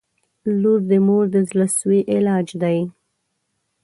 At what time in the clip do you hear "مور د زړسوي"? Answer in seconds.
1.05-2.01